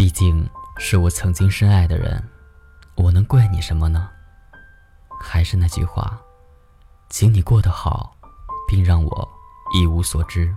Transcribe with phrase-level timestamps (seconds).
[0.00, 0.48] 毕竟
[0.78, 2.26] 是我曾经深爱的人，
[2.94, 4.08] 我能怪你什么呢？
[5.20, 6.18] 还是那句话，
[7.10, 8.16] 请你过得好，
[8.66, 9.28] 并让我
[9.74, 10.56] 一无所知。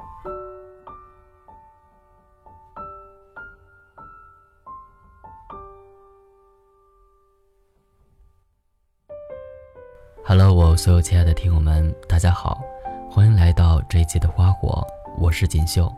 [10.24, 12.64] Hello，我所有亲爱的听友们，大家好，
[13.12, 14.88] 欢迎来到这一期的花火，
[15.18, 15.94] 我是锦绣。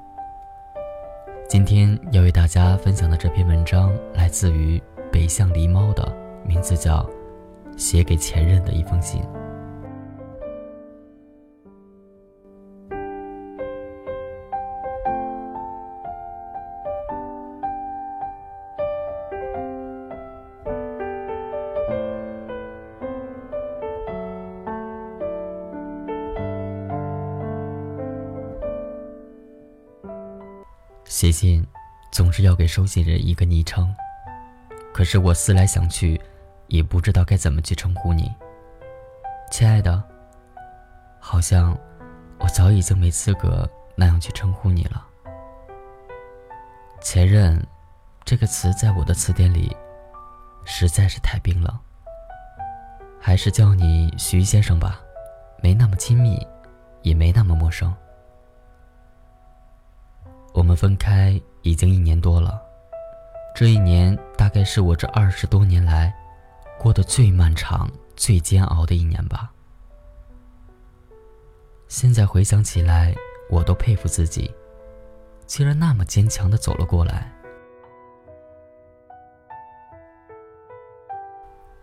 [1.48, 4.82] 今天要为大家分享的这篇文章来自于
[5.12, 6.12] 北向狸猫的，
[6.44, 6.98] 名字叫
[7.78, 9.22] 《写给前任的一封信》。
[31.16, 31.66] 写信
[32.12, 33.90] 总是要给收信人一个昵称，
[34.94, 36.20] 可是我思来想去，
[36.68, 38.30] 也不知道该怎么去称呼你。
[39.50, 40.04] 亲爱的，
[41.18, 41.74] 好像
[42.38, 45.08] 我早已经没资格那样去称呼你了。
[47.00, 47.66] 前任
[48.26, 49.74] 这个词在我的词典里
[50.66, 51.80] 实在是太冰冷，
[53.22, 55.00] 还是叫你徐先生吧，
[55.64, 56.46] 没那么亲密，
[57.04, 57.96] 也没那么陌生。
[60.56, 62.62] 我们分开已经一年多了，
[63.54, 66.16] 这一年大概是我这二十多年来
[66.80, 69.52] 过得最漫长、最煎熬的一年吧。
[71.90, 73.14] 现在回想起来，
[73.50, 74.50] 我都佩服自己，
[75.46, 77.30] 竟然那么坚强的走了过来。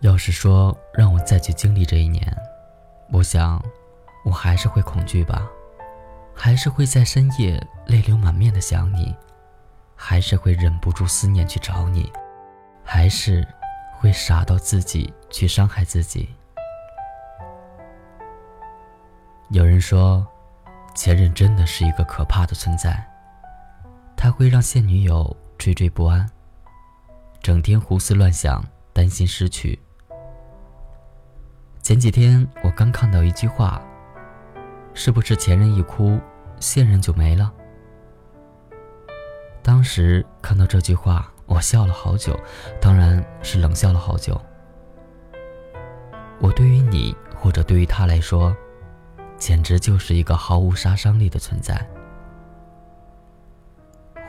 [0.01, 2.27] 要是说让我再去经历这一年，
[3.13, 3.63] 我想
[4.25, 5.47] 我还是会恐惧吧。
[6.45, 9.15] 还是会在深夜泪流满面的想你，
[9.95, 12.13] 还是会忍不住思念去找你，
[12.83, 13.47] 还是
[13.93, 16.29] 会傻到自己去伤害自己。
[19.51, 20.27] 有人说，
[20.97, 23.01] 前任真的是一个可怕的存在，
[24.17, 26.29] 他会让现女友惴惴不安，
[27.41, 28.61] 整天胡思乱想，
[28.93, 29.81] 担心失去。
[31.85, 33.81] 前几天我刚看到一句话。
[34.95, 36.21] 是不是前任一哭，
[36.63, 37.53] 现任就没了？
[39.63, 42.39] 当时看到这句话，我笑了好久，
[42.81, 44.41] 当然是冷笑了好久。
[46.41, 48.57] 我对于你或者对于他来说，
[49.37, 51.85] 简直就是一个毫无杀伤力的存在。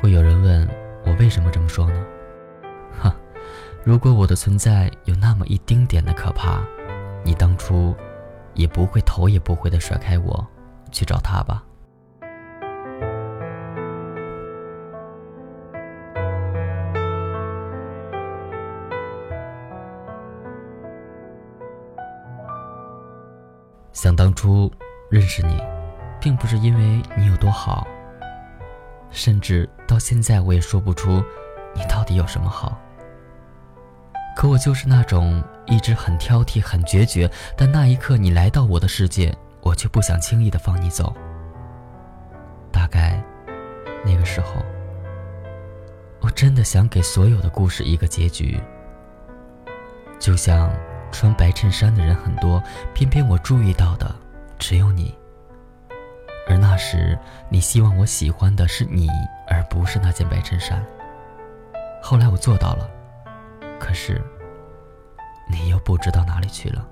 [0.01, 0.67] 会有人问
[1.05, 2.05] 我为什么这么说呢？
[2.99, 3.15] 哈，
[3.83, 6.61] 如果我的存在有那么一丁点的可怕，
[7.23, 7.95] 你当初
[8.55, 10.47] 也不会头也不回的甩开我。
[10.91, 11.63] 去找他吧。
[24.03, 24.69] 想当初
[25.09, 25.63] 认识你，
[26.19, 27.87] 并不是因为你有多好，
[29.11, 31.23] 甚至到现在我也说不出
[31.73, 32.77] 你到底有什么好。
[34.35, 39.33] 可我就是那种一直很挑剔、很决绝，但那一刻你来到我的世界。
[39.61, 41.15] 我却不想轻易的放你走。
[42.73, 43.23] 大概
[44.05, 44.61] 那个时候，
[46.19, 48.59] 我真的想给所有的故事一个结局。
[50.19, 50.69] 就像
[51.13, 52.61] 穿白衬衫的人很多，
[52.93, 54.13] 偏偏我注意到的
[54.59, 55.15] 只有你。
[56.49, 59.07] 而那时，你希望我喜欢的是你，
[59.47, 60.83] 而不是那件白衬衫。
[62.01, 62.89] 后来我做到了，
[63.79, 64.21] 可是
[65.49, 66.85] 你又不知道哪里去了。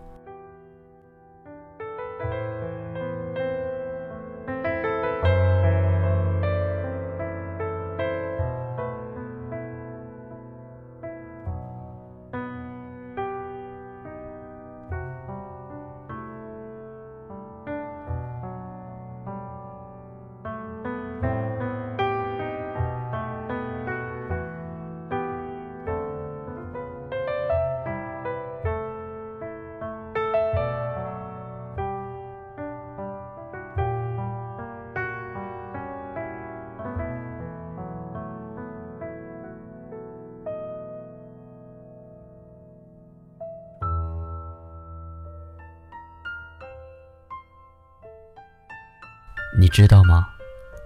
[49.61, 50.27] 你知道吗？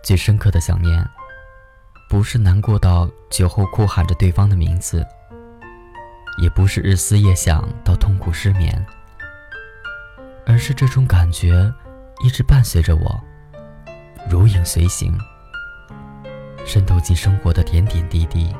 [0.03, 1.01] 最深刻的想念，
[2.09, 5.01] 不是难过到酒后哭喊着对方的名字，
[6.43, 8.85] 也不是日思夜想到痛苦失眠，
[10.45, 11.73] 而是这种感觉
[12.21, 13.23] 一直伴随着我，
[14.29, 15.17] 如影随形，
[16.65, 18.53] 渗透进生活的点点滴滴，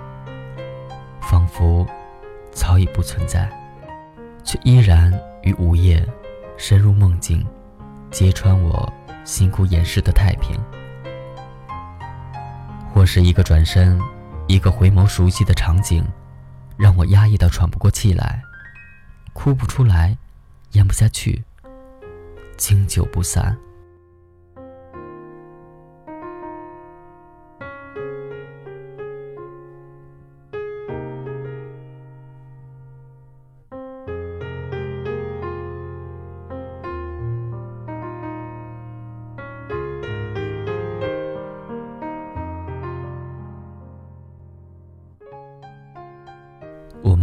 [1.20, 1.86] 仿佛
[2.54, 3.50] 早已不存在，
[4.46, 5.12] 却依然
[5.44, 6.08] 于午夜
[6.56, 7.46] 深入梦境，
[8.12, 8.90] 揭穿我
[9.26, 10.58] 辛苦掩饰的太平。
[12.94, 14.00] 或是一个转身，
[14.48, 16.06] 一个回眸，熟悉的场景，
[16.78, 18.42] 让我压抑到喘不过气来，
[19.34, 20.18] 哭不出来，
[20.72, 21.44] 咽不下去，
[22.56, 23.58] 经久不散。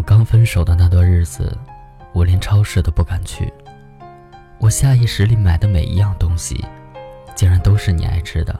[0.02, 1.56] 刚分手的那段日子，
[2.12, 3.52] 我连超市都不敢去。
[4.58, 6.64] 我下意识里买的每一样东西，
[7.34, 8.58] 竟然都是你爱吃的。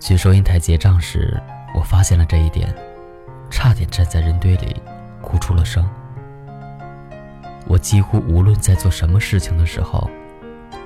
[0.00, 1.40] 去收银台结账时，
[1.74, 2.74] 我发现了这一点，
[3.50, 4.80] 差点站在人堆里
[5.20, 5.88] 哭出了声。
[7.66, 10.08] 我几乎无论在做什么事情的时候，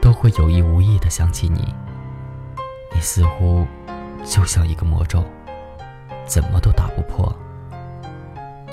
[0.01, 1.75] 都会有意无意的想起你。
[2.95, 3.67] 你似乎
[4.25, 5.23] 就像一个魔咒，
[6.27, 7.35] 怎么都打不破。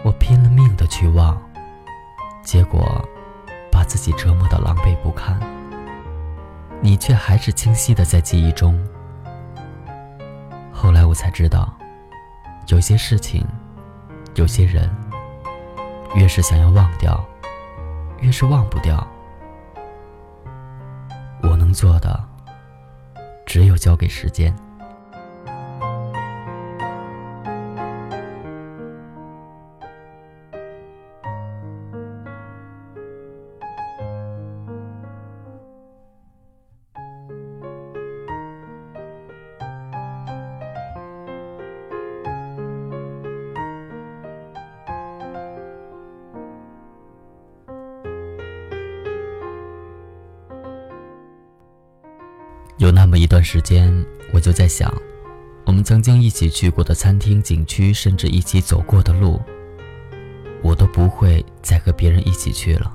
[0.03, 1.39] 我拼了命的去忘，
[2.43, 3.05] 结果
[3.71, 5.39] 把自己折磨的狼狈不堪。
[6.81, 8.79] 你却还是清晰的在记忆中。
[10.71, 11.73] 后来我才知道，
[12.67, 13.45] 有些事情，
[14.35, 14.89] 有些人，
[16.15, 17.21] 越是想要忘掉，
[18.21, 19.05] 越是忘不掉。
[21.43, 22.17] 我能做的，
[23.45, 24.55] 只有交给时间。
[52.79, 53.93] 有那么一段时间，
[54.31, 54.89] 我就在想，
[55.65, 59.37] 我们曾经一起去过的餐厅、景区，甚至一起走过的路，
[60.63, 62.89] 我都不会再和别人一起去了。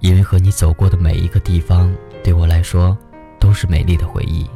[0.00, 1.90] 因为和你走过的每一个地方，
[2.22, 2.94] 对我来说
[3.40, 4.46] 都是美丽的回忆。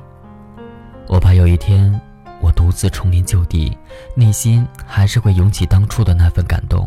[1.07, 1.99] 我怕有一天
[2.43, 3.75] 我独自重临旧地，
[4.15, 6.87] 内心还是会涌起当初的那份感动。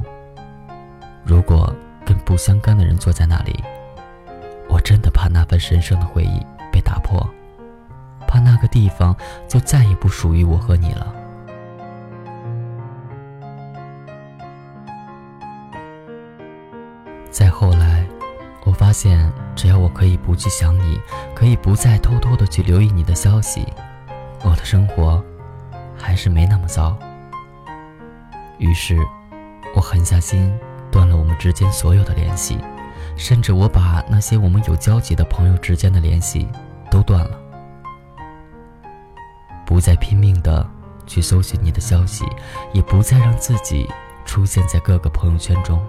[1.25, 1.75] 如果
[2.05, 3.55] 跟不相干的人坐在那里，
[4.69, 6.39] 我真的怕那份神圣的回忆。
[6.71, 7.27] 被打破，
[8.27, 9.15] 怕那个地方
[9.47, 11.13] 就再也不属于我和你了。
[17.29, 18.05] 再后来，
[18.65, 20.99] 我发现，只要我可以不去想你，
[21.33, 23.65] 可以不再偷偷的去留意你的消息，
[24.43, 25.23] 我的生活
[25.97, 26.97] 还是没那么糟。
[28.57, 28.97] 于是，
[29.73, 30.53] 我狠下心，
[30.91, 32.57] 断了我们之间所有的联系，
[33.15, 36.47] 甚至我把那些我们有交集的朋友之间的联系。
[36.91, 37.39] 都断了，
[39.65, 40.69] 不再拼命的
[41.07, 42.25] 去搜寻你的消息，
[42.73, 43.87] 也不再让自己
[44.25, 45.81] 出现在各个朋友圈中。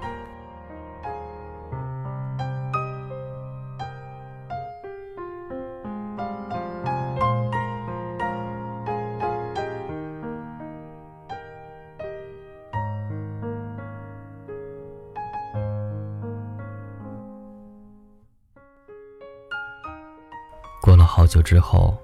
[21.15, 21.95] 好久之后，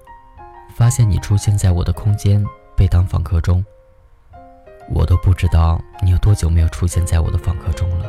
[0.75, 2.45] 发现你出现在我的空间
[2.77, 3.65] 被当访客中。
[4.87, 8.05] 我都不知道你有多久没有出现在我的访客中了。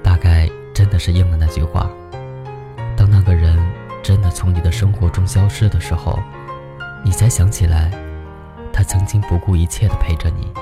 [0.00, 1.90] 大概真的是应了那句话：
[2.96, 3.58] 当那个人
[4.00, 6.20] 真的从你的生活中消失的时候，
[7.04, 7.90] 你才想起来，
[8.72, 10.52] 他曾经不顾一切的陪着你。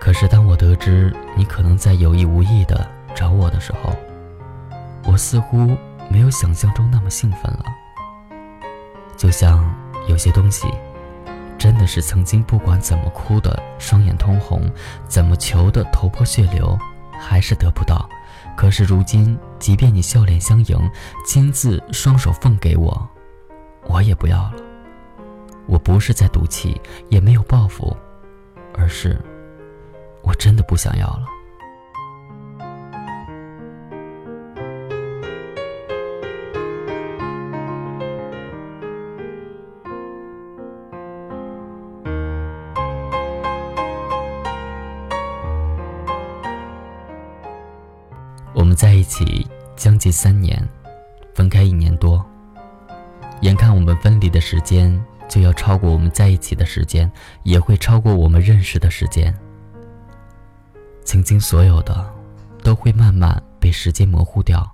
[0.00, 3.94] 可是当我得知你可能在有意无意的找我的时候，
[5.04, 5.76] 我似乎。
[6.08, 7.64] 没有想象中那么兴奋了，
[9.16, 9.74] 就像
[10.08, 10.66] 有些东西，
[11.58, 14.70] 真的是曾经不管怎么哭的双眼通红，
[15.06, 16.78] 怎么求的头破血流，
[17.20, 18.08] 还是得不到。
[18.56, 20.90] 可是如今，即便你笑脸相迎，
[21.26, 23.08] 亲自双手奉给我，
[23.86, 24.54] 我也不要了。
[25.66, 27.94] 我不是在赌气，也没有报复，
[28.74, 29.20] 而是，
[30.22, 31.26] 我真的不想要了。
[48.76, 50.62] 在一起将近三年，
[51.34, 52.24] 分开一年多。
[53.40, 57.10] 眼看我们分离的时间就要超过我们在一起的时间，
[57.42, 59.34] 也会超过我们认识的时间。
[61.04, 62.14] 曾经所有的，
[62.62, 64.70] 都会慢慢被时间模糊掉，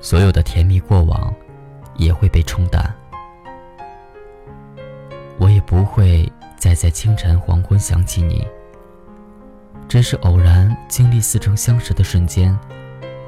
[0.00, 1.34] 所有的甜蜜过往，
[1.96, 2.94] 也会被冲淡。
[5.38, 8.46] 我也不会再在清晨黄昏想起你，
[9.86, 12.58] 只是偶然经历似曾相识的瞬间，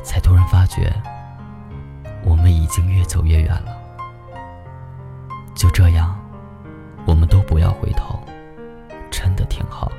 [0.02, 0.92] 才突然发觉，
[2.24, 3.76] 我们已经越走越远了。
[5.54, 6.18] 就这样，
[7.06, 8.18] 我们都不要回头，
[9.10, 9.90] 真的挺好。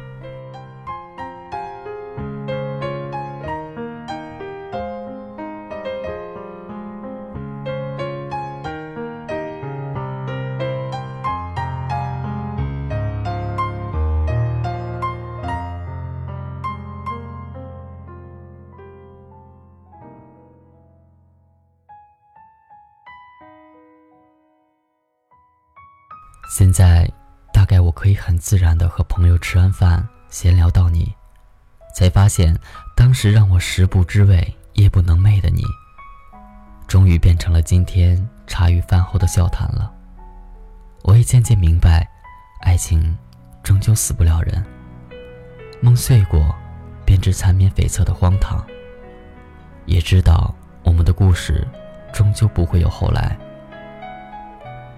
[26.49, 27.07] 现在，
[27.53, 31.13] 大概我可以很自然的和朋友吃完饭闲聊到你，
[31.93, 32.57] 才发现
[32.95, 35.61] 当时让我食不知味、夜不能寐的你，
[36.87, 39.91] 终于变成了今天茶余饭后的笑谈了。
[41.03, 42.09] 我也渐渐明白，
[42.61, 43.15] 爱情
[43.61, 44.65] 终究死不了人，
[45.81, 46.53] 梦碎过，
[47.05, 48.65] 便知缠绵悱恻的荒唐。
[49.85, 50.53] 也知道
[50.83, 51.65] 我们的故事
[52.11, 53.37] 终究不会有后来。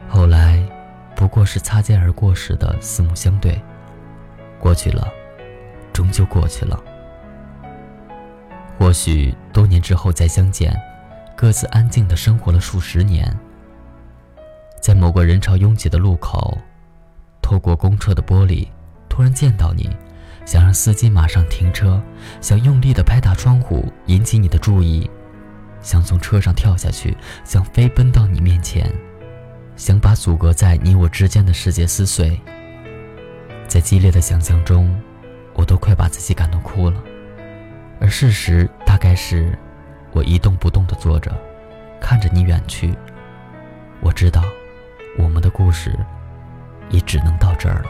[0.08, 0.66] 后来。
[1.16, 3.62] 不过是擦肩而过时的四目相对，
[4.60, 5.08] 过去了，
[5.94, 6.80] 终究过去了。
[8.80, 10.76] 或许多年之后再相见，
[11.36, 13.38] 各自安静的生活了数十年，
[14.82, 16.58] 在某个人潮拥挤的路口，
[17.42, 18.68] 透过公车的玻璃，
[19.08, 19.96] 突然见到你，
[20.46, 22.02] 想让司机马上停车，
[22.42, 25.08] 想用力的拍打窗户引起你的注意，
[25.82, 28.92] 想从车上跳下去，想飞奔到你面前。
[29.82, 32.40] 想把阻隔在你我之间的世界撕碎，
[33.68, 34.96] 在激烈的想象中，
[35.56, 37.04] 我都快把自己感动哭了。
[38.00, 39.58] 而事实大概是，
[40.12, 41.36] 我一动不动地坐着，
[42.00, 42.94] 看着你远去。
[44.02, 44.44] 我知道，
[45.18, 45.98] 我们的故事
[46.92, 47.90] 也只能到这儿了。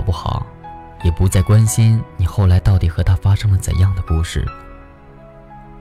[0.00, 0.46] 好不好，
[1.02, 4.48] 也不再关心你后来到底和他发生了怎样的故事。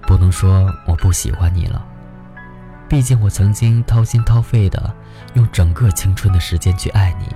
[0.01, 1.81] 不能说我不喜欢你了，
[2.89, 4.93] 毕竟我曾经掏心掏肺的
[5.35, 7.33] 用整个青春的时间去爱你。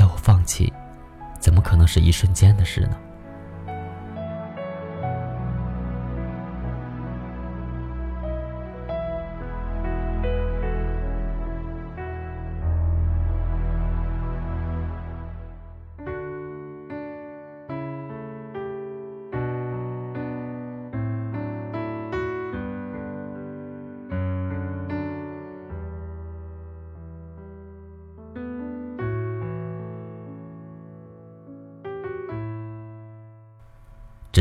[0.00, 0.72] 要我放弃，
[1.38, 2.96] 怎么可能是一瞬间的事呢？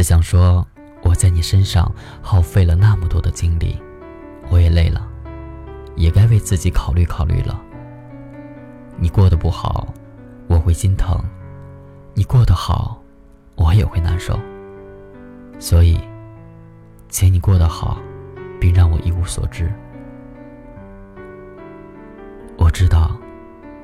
[0.04, 0.68] 想说，
[1.02, 1.90] 我在你身上
[2.22, 3.82] 耗费了那么多的精力，
[4.50, 5.08] 我也累了，
[5.96, 7.60] 也该为自己考虑考虑了。
[8.98, 9.88] 你过得不好，
[10.48, 11.18] 我会心疼；
[12.14, 13.02] 你过得好，
[13.56, 14.38] 我也会难受。
[15.58, 16.00] 所以，
[17.10, 17.98] 请你过得好，
[18.60, 19.72] 并让我一无所知。
[22.58, 23.16] 我知道，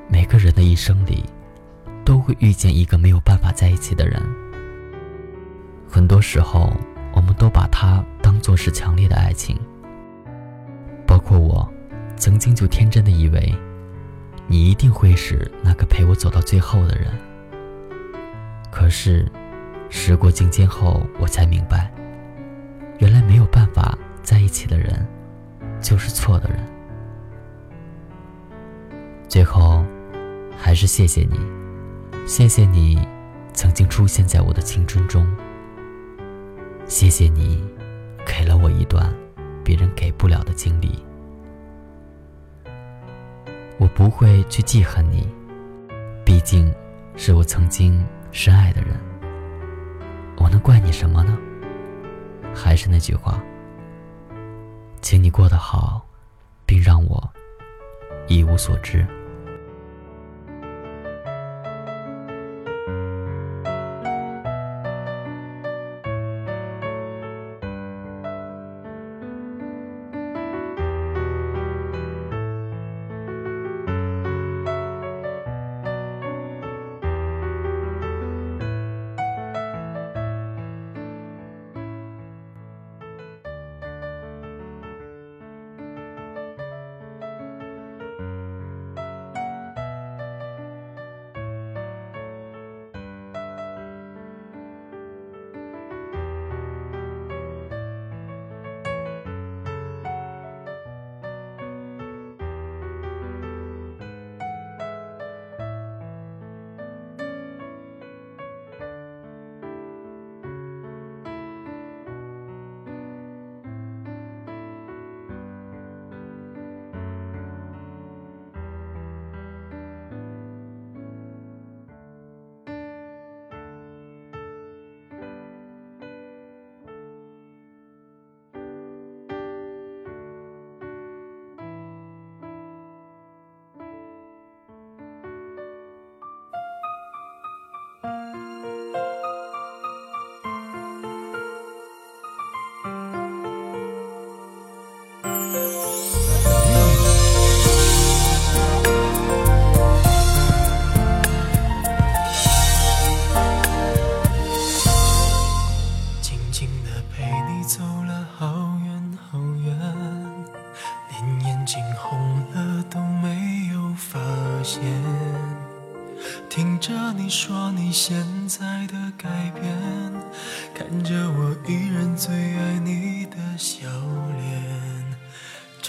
[0.08, 1.24] 每个人的一生里，
[2.04, 4.22] 都会遇见一个没有办法在一起的人。
[5.90, 6.72] 很多时候，
[7.12, 9.58] 我们都把它当作是强烈的爱情。
[11.04, 11.68] 包括我，
[12.16, 13.52] 曾经就天真的以为，
[14.46, 17.10] 你一定会是那个陪我走到最后的人。
[18.70, 19.26] 可是，
[19.88, 21.92] 时过境迁后，我才明白，
[23.00, 25.04] 原来没有办法在一起的人，
[25.80, 26.64] 就是错的人。
[29.28, 29.84] 最后，
[30.56, 31.36] 还是谢谢你，
[32.28, 33.04] 谢谢你，
[33.52, 35.26] 曾经出现在我的青春中。
[36.90, 37.62] 谢谢你，
[38.26, 39.14] 给了我一段
[39.64, 41.00] 别人给不了的经历。
[43.78, 45.24] 我不会去记恨你，
[46.24, 46.74] 毕竟
[47.14, 48.98] 是我曾经深爱的人。
[50.36, 51.38] 我能怪你什么呢？
[52.52, 53.40] 还是那句话，
[55.00, 56.04] 请你过得好，
[56.66, 57.30] 并让我
[58.26, 59.06] 一无所知。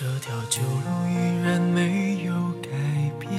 [0.02, 2.70] 这条旧路依然没有改
[3.20, 3.30] 变，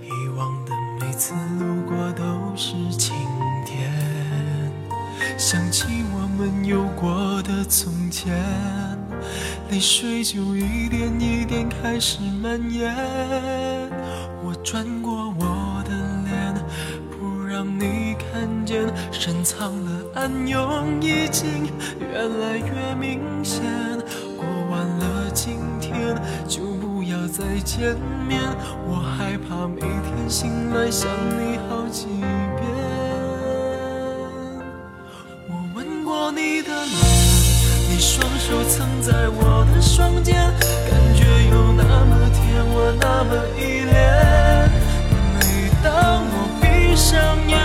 [0.00, 3.16] 以往的每次路过都是晴
[3.66, 3.90] 天，
[5.36, 8.32] 想起我们有过的从前，
[9.68, 12.94] 泪水就一点一点开始蔓延，
[14.44, 15.90] 我转过我的
[16.30, 16.54] 脸，
[17.10, 21.66] 不让你看见，深藏的暗涌已经
[21.98, 23.64] 越来越明显。
[27.76, 27.94] 见
[28.26, 28.40] 面，
[28.88, 32.64] 我害怕每天醒来想你好几遍。
[35.46, 36.96] 我吻过你的脸，
[37.90, 40.36] 你双手曾在我的双肩，
[40.88, 43.94] 感觉有那么甜，我那么依恋。
[45.34, 47.12] 每当我闭上
[47.46, 47.60] 眼，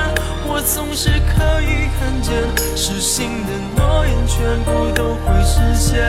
[0.45, 2.35] 我总是可以看见，
[2.75, 6.03] 失信的诺言全部都会实现。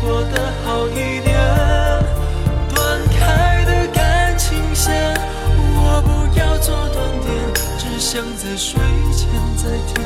[0.00, 1.38] 过得好一点。
[2.74, 5.14] 断开的感情线，
[5.76, 7.28] 我不要做断点，
[7.78, 8.80] 只想在睡
[9.14, 10.02] 前再听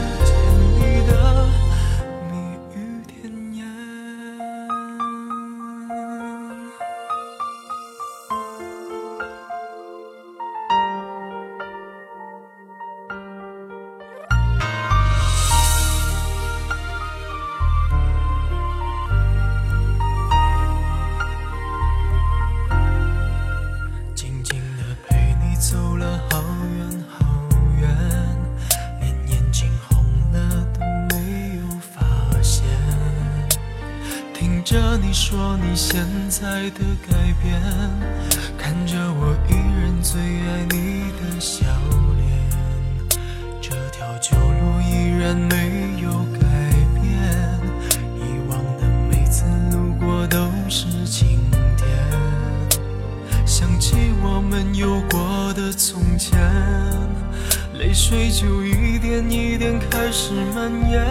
[60.55, 61.05] 蔓延。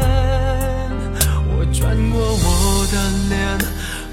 [1.49, 2.95] 我转过我的
[3.29, 3.57] 脸，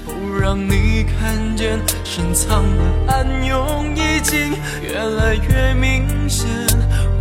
[0.05, 6.47] 不让你看见，深藏的暗涌已经越来越明显。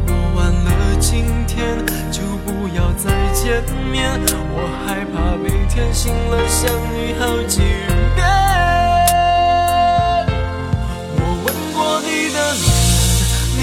[0.07, 1.79] 过完了今天，
[2.11, 4.18] 就不要再见面，
[4.53, 7.61] 我害怕每天醒来想你好几
[8.14, 8.99] 遍。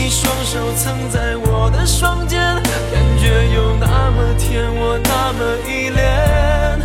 [0.08, 6.80] 你双手曾在我的双肩，感觉有那么甜，我那么依恋。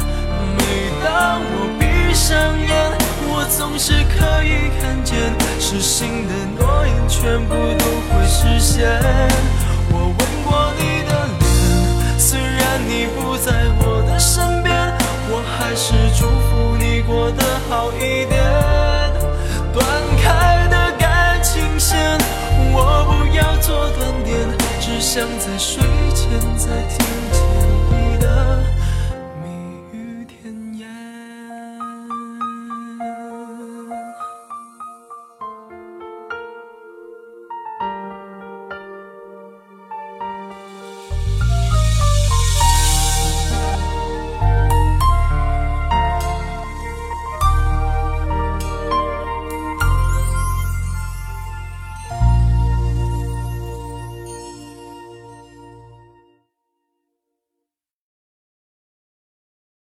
[0.58, 2.90] 每当我闭上眼，
[3.30, 5.16] 我总是可以看见，
[5.60, 8.90] 失信的诺言全部都会实现。
[9.92, 14.74] 我吻过你的脸，虽然你不在我的身边，
[15.30, 18.34] 我还是祝福你过得好一点。
[19.72, 19.86] 断
[20.20, 20.81] 开的